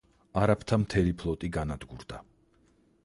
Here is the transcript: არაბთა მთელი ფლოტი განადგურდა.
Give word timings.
არაბთა 0.43 0.79
მთელი 0.83 1.13
ფლოტი 1.19 1.51
განადგურდა. 1.59 2.23